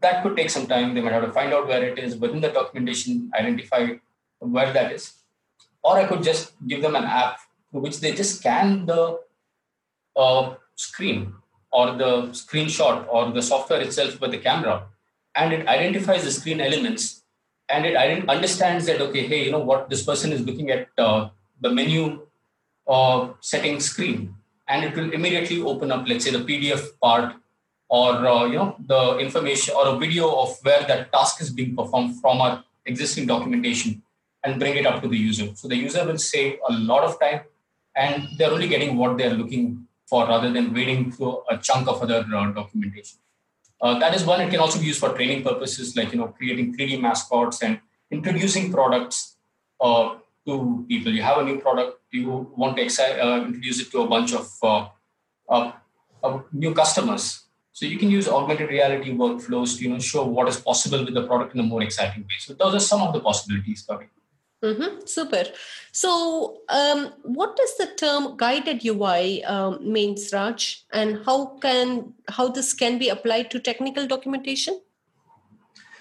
[0.00, 0.94] That could take some time.
[0.94, 3.94] They might have to find out where it is within the documentation, identify
[4.38, 5.12] where that is.
[5.82, 7.38] Or I could just give them an app
[7.72, 9.18] which they just scan the
[10.16, 11.34] uh, screen
[11.72, 14.86] or the screenshot or the software itself with the camera
[15.34, 17.22] and it identifies the screen elements
[17.68, 17.96] and it
[18.28, 21.28] understands that okay hey you know what this person is looking at uh,
[21.60, 22.26] the menu
[22.86, 24.34] uh, setting screen
[24.68, 27.34] and it will immediately open up let's say the pdf part
[27.98, 31.72] or uh, you know the information or a video of where that task is being
[31.80, 32.54] performed from our
[32.92, 34.02] existing documentation
[34.44, 37.18] and bring it up to the user so the user will save a lot of
[37.24, 37.40] time
[38.04, 39.66] and they're only getting what they're looking
[40.10, 43.18] for rather than wading through a chunk of other uh, documentation
[43.82, 44.40] uh, that is one.
[44.40, 47.80] It can also be used for training purposes, like you know, creating 3D mascots and
[48.12, 49.36] introducing products
[49.80, 50.14] uh,
[50.46, 51.12] to people.
[51.12, 54.48] You have a new product, you want to uh, introduce it to a bunch of
[55.48, 55.72] uh,
[56.52, 57.41] new customers.
[57.72, 61.14] So you can use augmented reality workflows to you know show what is possible with
[61.14, 62.36] the product in a more exciting way.
[62.38, 64.08] So those are some of the possibilities, Kavi.
[64.62, 65.06] Mm-hmm.
[65.06, 65.44] Super.
[65.90, 72.48] So, um, what does the term guided UI um, means, Raj, and how can how
[72.48, 74.80] this can be applied to technical documentation?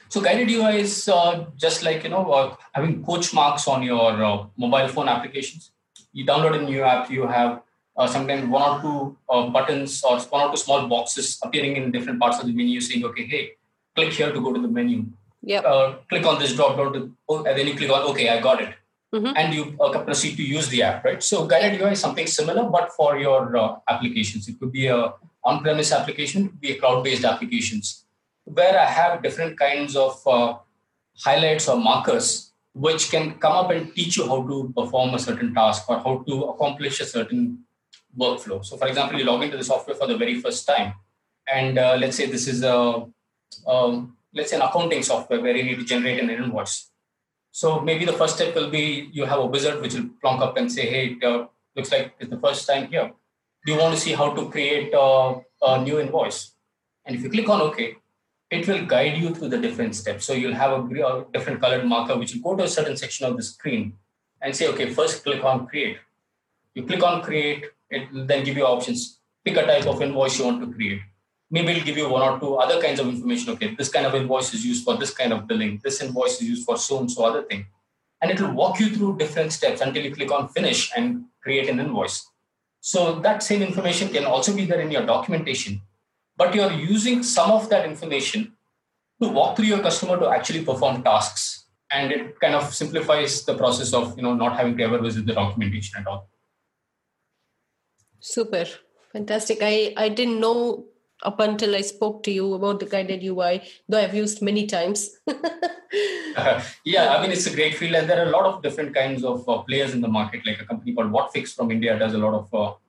[0.10, 4.24] So, guided UI is uh, just like you know uh, having coach marks on your
[4.24, 5.72] uh, mobile phone applications.
[6.14, 7.64] You download a new app, you have
[7.98, 11.92] uh, sometimes one or two uh, buttons or one or two small boxes appearing in
[11.92, 13.52] different parts of the menu, saying, "Okay, hey,
[13.96, 15.06] click here to go to the menu."
[15.42, 15.66] yep.
[15.66, 18.40] Uh, click on this drop down to, oh, and then you click on okay i
[18.40, 18.74] got it
[19.14, 19.34] mm-hmm.
[19.36, 22.64] and you uh, proceed to use the app right so guided ui is something similar
[22.70, 26.80] but for your uh, applications it could be a on-premise application it could be a
[26.80, 28.06] cloud-based applications
[28.44, 30.58] where i have different kinds of uh,
[31.26, 35.54] highlights or markers which can come up and teach you how to perform a certain
[35.54, 37.60] task or how to accomplish a certain
[38.18, 40.94] workflow so for example you log into the software for the very first time
[41.52, 43.06] and uh, let's say this is a
[43.68, 46.90] um, let's say an accounting software where you need to generate an invoice.
[47.52, 50.58] So maybe the first step will be you have a wizard which will plonk up
[50.58, 53.12] and say, hey, it uh, looks like it's the first time here.
[53.66, 56.54] Do you want to see how to create a, a new invoice?
[57.06, 57.98] And if you click on OK,
[58.50, 60.26] it will guide you through the different steps.
[60.26, 63.26] So you'll have a, a different colored marker which will go to a certain section
[63.26, 63.98] of the screen
[64.42, 65.98] and say, okay, first click on create.
[66.74, 69.20] You click on create, it will then give you options.
[69.46, 71.02] Pick a type of invoice you want to create
[71.52, 73.54] maybe it'll give you one or two other kinds of information.
[73.54, 75.82] Okay, this kind of invoice is used for this kind of billing.
[75.84, 77.68] This invoice is used for so and so other thing.
[78.22, 81.70] And it will walk you through different steps until you click on finish and create
[81.70, 82.26] an invoice.
[82.80, 85.82] So that same information can also be there in your documentation,
[86.38, 88.54] but you're using some of that information
[89.22, 91.66] to walk through your customer to actually perform tasks.
[91.92, 95.26] And it kind of simplifies the process of you know not having to ever visit
[95.26, 96.30] the documentation at all.
[98.22, 98.66] Super.
[99.12, 99.60] Fantastic.
[99.62, 100.86] I, I didn't know
[101.24, 105.10] up until I spoke to you about the guided UI, though I've used many times.
[105.28, 108.96] uh, yeah, I mean, it's a great field, and there are a lot of different
[108.96, 110.46] kinds of uh, players in the market.
[110.46, 112.80] Like a company called WhatFix from India does a lot of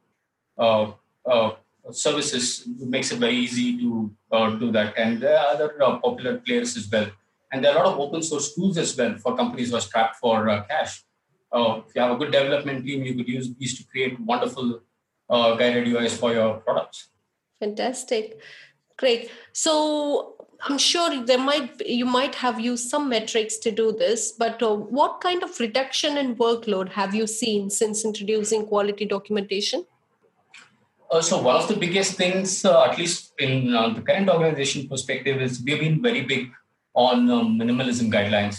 [0.59, 0.93] uh, uh,
[1.27, 1.57] uh
[1.91, 4.97] services, makes it very easy to uh, do that.
[4.97, 7.09] And there are other popular players as well.
[7.53, 9.81] And there are a lot of open source tools as well for companies who are
[9.81, 11.03] strapped for cash.
[11.53, 14.81] if you have a good development team, you could use these to create wonderful
[15.33, 17.09] guided UIs for your products.
[17.59, 18.41] Fantastic.
[18.99, 19.31] Great.
[19.53, 24.63] So I'm sure there might you might have used some metrics to do this, but
[24.63, 29.85] uh, what kind of reduction in workload have you seen since introducing quality documentation?
[31.11, 34.89] Uh, so one of the biggest things, uh, at least in uh, the current organization
[34.89, 36.51] perspective, is we've been very big
[36.95, 38.57] on um, minimalism guidelines.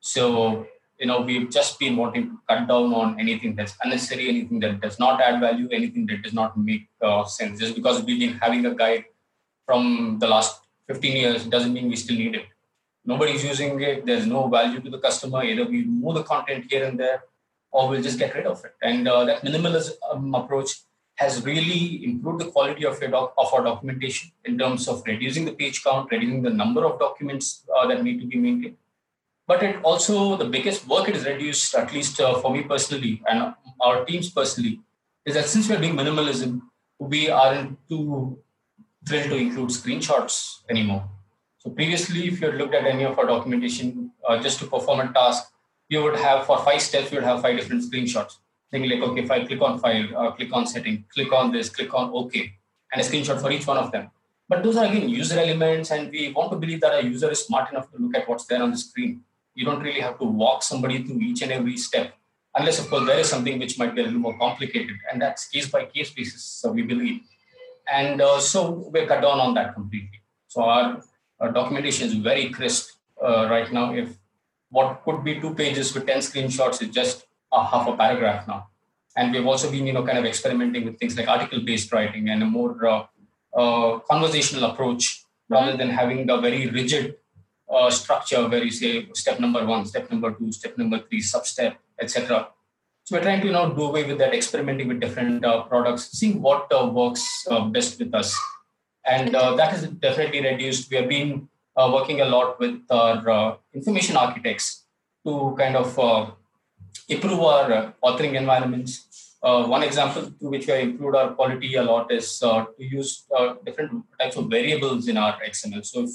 [0.00, 0.66] So
[1.02, 4.80] you know we've just been wanting to cut down on anything that's unnecessary anything that
[4.84, 7.58] does not add value anything that does not make uh, sense.
[7.58, 9.04] Just because we've been having a guide
[9.66, 12.46] from the last 15 years doesn't mean we still need it.
[13.04, 14.06] Nobody's using it.
[14.06, 15.42] There's no value to the customer.
[15.42, 17.24] Either we move the content here and there
[17.72, 18.74] or we'll just get rid of it.
[18.82, 20.70] And uh, that minimalism um, approach
[21.16, 25.52] has really improved the quality of, doc- of our documentation in terms of reducing the
[25.52, 28.76] page count reducing the number of documents uh, that need to be maintained
[29.46, 33.22] but it also the biggest work it is reduced at least uh, for me personally
[33.26, 34.80] and our teams personally
[35.26, 36.60] is that since we're doing minimalism
[36.98, 38.38] we aren't too
[39.06, 41.04] thrilled to include screenshots anymore.
[41.58, 45.00] So previously if you had looked at any of our documentation uh, just to perform
[45.00, 45.52] a task
[45.88, 48.38] you would have for five steps you would have five different screenshots.
[48.70, 51.68] Think like okay if i click on file uh, click on setting click on this
[51.68, 52.54] click on okay
[52.92, 54.10] and a screenshot for each one of them.
[54.48, 57.44] But those are again user elements and we want to believe that a user is
[57.44, 59.22] smart enough to look at what's there on the screen
[59.54, 62.14] you don't really have to walk somebody through each and every step
[62.56, 65.48] unless of course there is something which might be a little more complicated, and that's
[65.48, 66.42] case by case basis.
[66.42, 67.22] So we believe,
[67.92, 70.20] and uh, so we're cut down on that completely.
[70.48, 71.02] So our,
[71.40, 72.90] our documentation is very crisp
[73.24, 73.94] uh, right now.
[73.94, 74.16] If
[74.70, 78.68] what could be two pages with ten screenshots is just a half a paragraph now,
[79.16, 82.28] and we've also been you know kind of experimenting with things like article based writing
[82.28, 83.06] and a more uh,
[83.56, 87.16] uh, conversational approach rather than having a very rigid
[87.72, 91.46] uh, structure where you say step number one, step number two, step number three, sub
[91.46, 92.48] step, etc.
[93.04, 96.10] So we're trying to you know do away with that, experimenting with different uh, products,
[96.12, 98.38] seeing what uh, works uh, best with us,
[99.06, 100.90] and uh, that has definitely reduced.
[100.90, 104.84] We have been uh, working a lot with our information architects
[105.26, 106.36] to kind of
[107.08, 109.08] improve our authoring environments.
[109.74, 113.24] one example to which we have improved our quality a lot is to use
[113.66, 115.84] different types of variables in our XML.
[115.84, 116.10] So if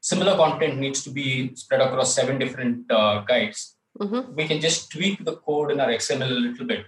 [0.00, 4.34] similar content needs to be spread across seven different uh, guides, mm-hmm.
[4.34, 6.86] we can just tweak the code in our XML a little bit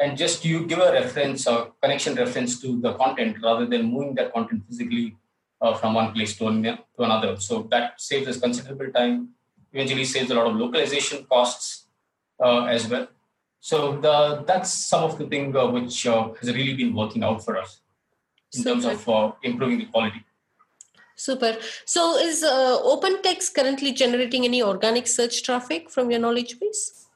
[0.00, 4.14] and just you give a reference or connection reference to the content rather than moving
[4.14, 5.16] that content physically
[5.60, 7.36] uh, from one place to, to another.
[7.38, 9.30] So that saves us considerable time,
[9.72, 11.86] eventually saves a lot of localization costs
[12.42, 13.08] uh, as well.
[13.60, 17.44] So the, that's some of the thing uh, which uh, has really been working out
[17.44, 17.80] for us
[18.54, 20.24] in terms of uh, improving the quality.
[21.18, 21.56] Super.
[21.84, 27.06] So, is uh, OpenText currently generating any organic search traffic from your knowledge base?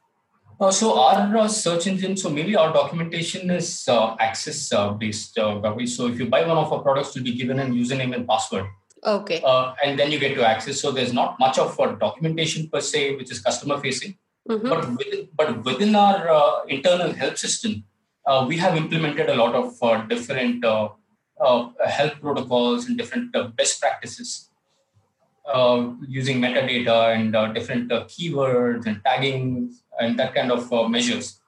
[0.59, 5.37] Uh, so, our uh, search engine, so mainly our documentation is uh, access uh, based.
[5.37, 8.27] Uh, so, if you buy one of our products, you'll be given a username and
[8.27, 8.65] password.
[9.05, 9.41] Okay.
[9.41, 10.81] Uh, and then you get to access.
[10.81, 14.17] So, there's not much of a documentation per se, which is customer facing.
[14.49, 14.67] Mm-hmm.
[14.67, 17.85] But, within, but within our internal help system,
[18.49, 20.89] we have implemented a lot of different uh,
[21.39, 24.49] health protocols and different uh, best practices
[25.45, 30.87] uh, using metadata and uh, different uh, keywords and tagging and that kind of uh,
[30.87, 31.39] measures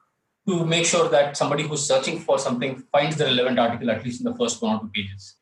[0.47, 4.19] to make sure that somebody who's searching for something finds the relevant article at least
[4.19, 5.35] in the first one or two pages.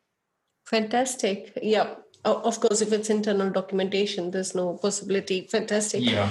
[0.66, 1.52] Fantastic.
[1.62, 1.94] Yeah.
[2.24, 5.46] Of course, if it's internal documentation, there's no possibility.
[5.50, 6.02] Fantastic.
[6.02, 6.30] Yeah.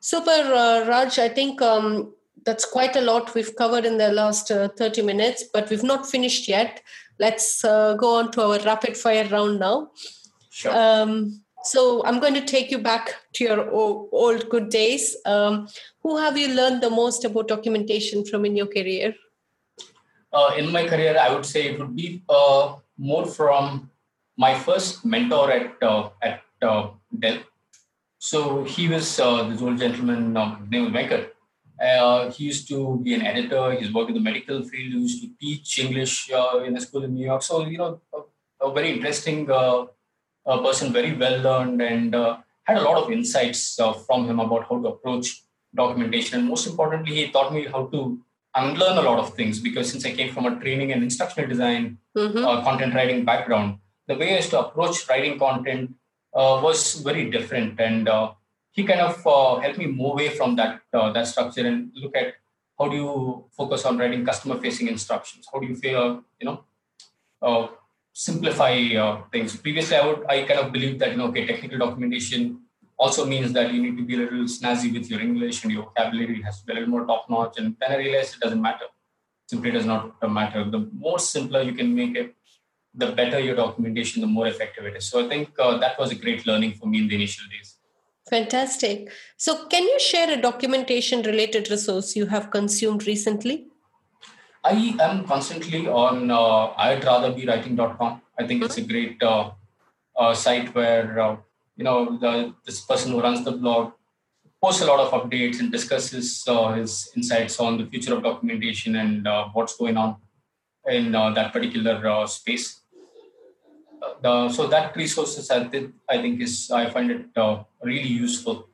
[0.00, 1.18] Super, Raj.
[1.18, 2.14] I think um,
[2.46, 6.48] that's quite a lot we've covered in the last 30 minutes, but we've not finished
[6.48, 6.80] yet
[7.18, 9.90] let's uh, go on to our rapid fire round now.
[10.50, 10.76] Sure.
[10.76, 15.16] Um, so I'm going to take you back to your old good days.
[15.26, 15.68] Um,
[16.02, 19.14] who have you learned the most about documentation from in your career?
[20.32, 23.90] Uh, in my career, I would say it would be uh, more from
[24.36, 27.38] my first mentor at uh, at uh, Dell.
[28.18, 31.30] So he was uh, this old gentleman named Venkat,
[31.80, 33.72] uh, he used to be an editor.
[33.72, 34.92] He's worked in the medical field.
[34.92, 37.42] He used to teach English uh, in a school in New York.
[37.42, 39.86] So, you know, a, a very interesting uh,
[40.44, 44.66] person, very well learned, and uh, had a lot of insights uh, from him about
[44.68, 45.42] how to approach
[45.74, 46.40] documentation.
[46.40, 48.20] And most importantly, he taught me how to
[48.54, 51.98] unlearn a lot of things because since I came from a training and instructional design,
[52.16, 52.38] mm-hmm.
[52.38, 55.94] Uh, content writing background, the way I used to approach writing content
[56.32, 57.78] was very different.
[57.78, 58.08] And
[58.76, 62.14] he kind of uh, helped me move away from that uh, that structure and look
[62.14, 62.34] at
[62.78, 65.48] how do you focus on writing customer facing instructions?
[65.50, 66.64] How do you feel you know
[67.40, 67.68] uh,
[68.12, 69.56] simplify uh, things?
[69.56, 72.60] Previously i would i kind of believed that you know okay technical documentation
[72.98, 75.82] also means that you need to be a little snazzy with your english and your
[75.84, 78.62] vocabulary has to be a little more top notch and then i realized it doesn't
[78.68, 78.86] matter.
[79.48, 80.64] Simply does not matter.
[80.64, 82.34] The more simpler you can make it
[82.92, 85.08] the better your documentation the more effective it is.
[85.10, 87.75] So i think uh, that was a great learning for me in the initial days
[88.28, 89.08] Fantastic.
[89.36, 93.68] So, can you share a documentation related resource you have consumed recently?
[94.64, 98.20] I am constantly on uh, I'd rather be writing.com.
[98.38, 99.50] I think it's a great uh,
[100.16, 101.36] uh, site where, uh,
[101.76, 103.92] you know, the, this person who runs the blog
[104.60, 108.96] posts a lot of updates and discusses uh, his insights on the future of documentation
[108.96, 110.16] and uh, what's going on
[110.88, 112.80] in uh, that particular space
[114.22, 118.68] the, so that resources I, did, I think is I find it uh, really useful.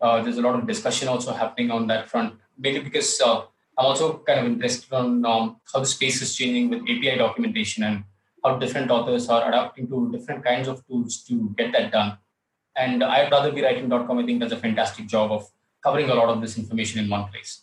[0.00, 3.42] Uh, there's a lot of discussion also happening on that front, mainly because uh,
[3.76, 7.84] I'm also kind of interested on um, how the space is changing with API documentation
[7.84, 8.04] and
[8.44, 12.18] how different authors are adapting to different kinds of tools to get that done.
[12.76, 14.18] And I'd rather be writing.com.
[14.18, 15.48] I think does a fantastic job of
[15.82, 17.62] covering a lot of this information in one place.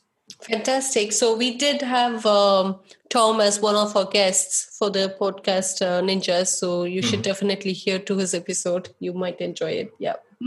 [0.50, 1.12] Fantastic.
[1.12, 2.80] So we did have um,
[3.10, 6.48] Tom as one of our guests for the podcast uh, Ninjas.
[6.48, 7.10] So you mm-hmm.
[7.10, 8.90] should definitely hear to his episode.
[9.00, 9.92] You might enjoy it.
[10.00, 10.16] Yeah.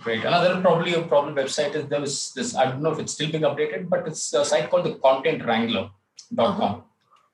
[0.00, 0.24] Great.
[0.24, 2.54] Another probably a problem website is there was this.
[2.54, 5.90] I don't know if it's still being updated, but it's a site called the ContentWrangler.com.
[6.38, 6.80] Uh-huh.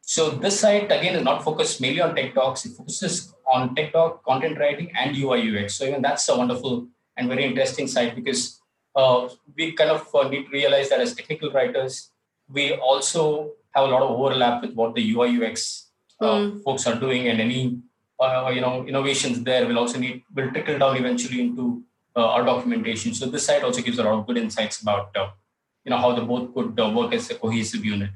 [0.01, 2.65] So this site again is not focused mainly on tech talks.
[2.65, 5.77] It focuses on tech talk, content writing, and UI UX.
[5.77, 8.61] So even that's a wonderful and very interesting site because
[8.95, 12.11] uh, we kind of uh, need to realize that as technical writers,
[12.49, 15.91] we also have a lot of overlap with what the UI UX
[16.21, 16.63] uh, mm.
[16.63, 17.79] folks are doing, and any
[18.21, 21.83] uh, you know innovations there will also need will trickle down eventually into
[22.17, 23.15] uh, our documentation.
[23.15, 25.31] So this side also gives a lot of good insights about uh,
[25.85, 28.11] you know how the both could uh, work as a cohesive unit.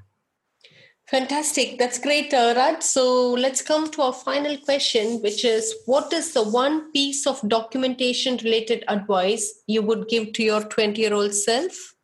[1.11, 1.79] Fantastic.
[1.79, 2.83] That's great, uh, Raj.
[2.83, 7.41] So let's come to our final question, which is what is the one piece of
[7.49, 11.95] documentation related advice you would give to your 20 year old self?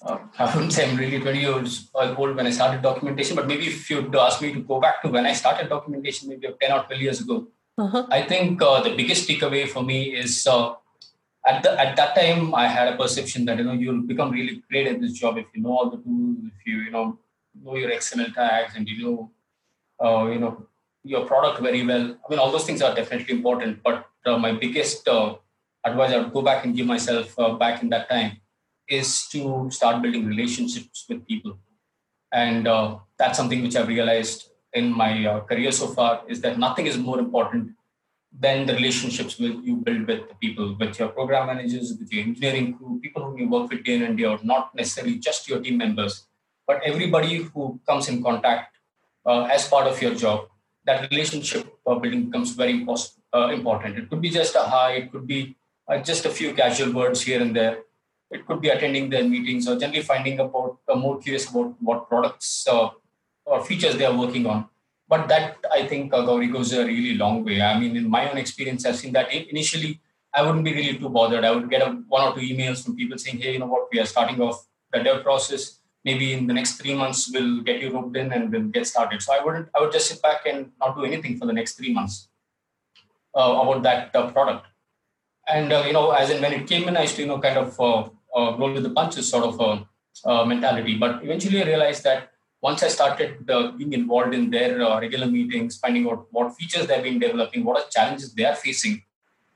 [0.00, 3.66] Uh, I wouldn't say I'm really 20 years old when I started documentation, but maybe
[3.66, 6.84] if you'd ask me to go back to when I started documentation, maybe 10 or
[6.84, 8.06] 12 years ago, uh-huh.
[8.08, 10.74] I think uh, the biggest takeaway for me is uh,
[11.44, 14.62] at the at that time I had a perception that you know you'll become really
[14.70, 17.18] great at this job if you know all the tools, if you you know
[17.64, 19.30] know your XML tags and you know
[20.04, 20.66] uh, you know
[21.04, 22.16] your product very well.
[22.24, 25.36] I mean all those things are definitely important, but uh, my biggest uh,
[25.84, 28.38] advice I would go back and give myself uh, back in that time
[28.88, 31.58] is to start building relationships with people.
[32.32, 36.58] And uh, that's something which I've realized in my uh, career so far is that
[36.58, 37.72] nothing is more important
[38.38, 42.22] than the relationships with you build with the people, with your program managers, with your
[42.24, 45.48] engineering crew, people whom you work with day in and day out, not necessarily just
[45.48, 46.26] your team members,
[46.68, 48.76] but everybody who comes in contact
[49.26, 50.46] uh, as part of your job.
[50.84, 52.86] That relationship uh, building becomes very
[53.34, 53.98] uh, important.
[53.98, 55.56] It could be just a hi, it could be
[55.88, 57.78] uh, just a few casual words here and there
[58.30, 62.66] it could be attending their meetings or generally finding about more curious about what products
[62.68, 64.68] or features they are working on.
[65.08, 67.62] But that I think uh, Gauri goes a really long way.
[67.62, 70.00] I mean, in my own experience, I've seen that initially
[70.34, 71.44] I wouldn't be really too bothered.
[71.44, 73.88] I would get a, one or two emails from people saying, "Hey, you know what?
[73.90, 75.77] We are starting off the dev process.
[76.04, 79.20] Maybe in the next three months we'll get you roped in and we'll get started."
[79.22, 79.68] So I wouldn't.
[79.74, 82.28] I would just sit back and not do anything for the next three months
[83.34, 84.66] uh, about that uh, product.
[85.48, 87.40] And uh, you know, as in when it came in, I used to you know
[87.40, 90.96] kind of uh, uh, roll with the punches sort of a, a, mentality.
[90.96, 92.30] But eventually I realized that
[92.60, 96.86] once I started uh, being involved in their uh, regular meetings, finding out what features
[96.86, 99.02] they've been developing, what are challenges they are facing,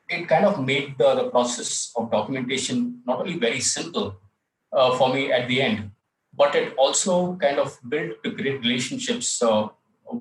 [0.08, 4.16] it kind of made the, the process of documentation not only very simple
[4.72, 5.90] uh, for me at the end,
[6.34, 9.68] but it also kind of built great relationships uh,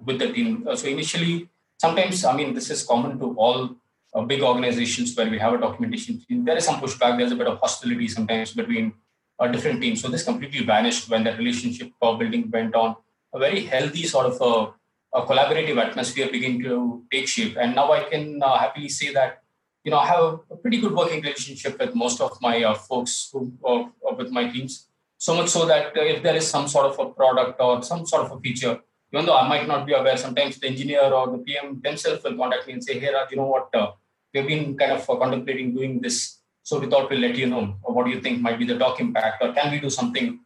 [0.05, 0.68] with the team.
[0.68, 3.76] Uh, so initially, sometimes, I mean, this is common to all
[4.14, 7.18] uh, big organizations where we have a documentation team, there is some pushback.
[7.18, 8.93] There's a bit of hostility sometimes between
[9.39, 10.01] uh, different teams.
[10.01, 12.95] So this completely vanished when that relationship building went on.
[13.34, 17.55] A very healthy sort of a, a collaborative atmosphere began to take shape.
[17.59, 19.41] And now I can uh, happily say that
[19.84, 23.30] you know I have a pretty good working relationship with most of my uh, folks
[23.32, 23.86] who uh,
[24.18, 24.88] with my teams.
[25.26, 28.24] So much so that if there is some sort of a product or some sort
[28.26, 28.80] of a feature,
[29.13, 32.36] even though I might not be aware, sometimes the engineer or the PM themselves will
[32.36, 33.67] contact me and say, "Hey, Raj, you know what?
[33.82, 33.91] Uh,
[34.34, 36.39] we've been kind of uh, contemplating doing this.
[36.63, 38.99] So we thought we'll let you know what do you think might be the doc
[39.05, 40.39] impact, or can we do something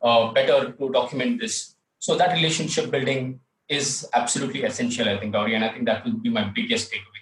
[0.00, 1.74] uh, better to document this?
[1.98, 6.18] So that relationship building is absolutely essential, I think, Gauri, and I think that will
[6.28, 7.21] be my biggest takeaway.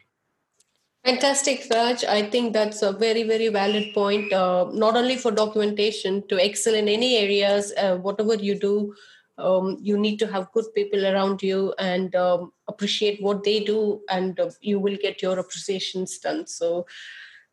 [1.05, 2.05] Fantastic, Raj.
[2.05, 4.33] I think that's a very, very valid point.
[4.33, 8.95] Uh, not only for documentation, to excel in any areas, uh, whatever you do,
[9.39, 14.03] um, you need to have good people around you and um, appreciate what they do
[14.11, 16.85] and uh, you will get your appreciations done so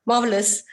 [0.05, 0.63] marvelous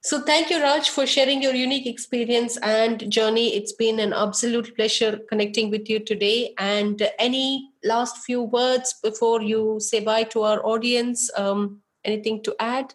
[0.00, 4.74] so thank you raj for sharing your unique experience and journey it's been an absolute
[4.74, 10.42] pleasure connecting with you today and any last few words before you say bye to
[10.42, 12.94] our audience um, anything to add?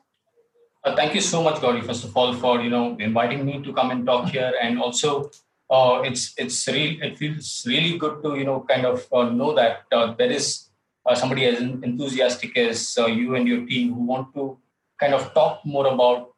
[0.83, 3.73] Uh, thank you so much gauri first of all for you know inviting me to
[3.73, 4.53] come and talk here.
[4.61, 5.29] And also
[5.69, 7.01] uh, it's it's real.
[7.01, 10.69] it feels really good to you know kind of uh, know that uh, there is
[11.05, 14.57] uh, somebody as enthusiastic as uh, you and your team who want to
[14.99, 16.33] kind of talk more about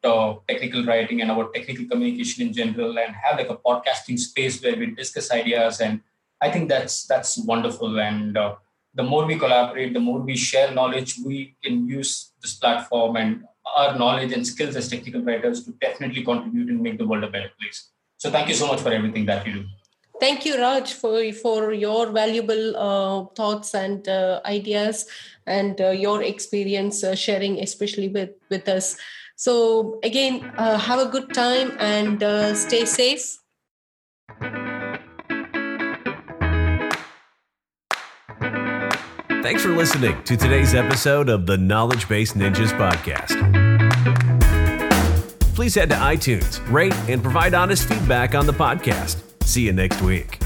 [0.47, 4.76] technical writing and about technical communication in general and have like a podcasting space where
[4.76, 5.82] we discuss ideas.
[5.82, 6.01] And
[6.41, 7.99] i think that's that's wonderful.
[7.99, 8.38] And
[8.93, 13.43] the more we collaborate the more we share knowledge we can use this platform and
[13.77, 17.29] our knowledge and skills as technical writers to definitely contribute and make the world a
[17.29, 19.65] better place so thank you so much for everything that you do.
[20.19, 25.07] Thank you, Raj, for, for your valuable uh, thoughts and uh, ideas
[25.47, 28.95] and uh, your experience uh, sharing, especially with, with us.
[29.35, 33.39] So, again, uh, have a good time and uh, stay safe.
[39.41, 43.61] Thanks for listening to today's episode of the Knowledge Base Ninjas podcast
[45.61, 49.21] please head to iTunes, rate, and provide honest feedback on the podcast.
[49.43, 50.39] See you next week.